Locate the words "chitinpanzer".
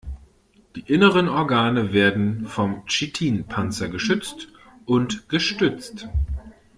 2.87-3.87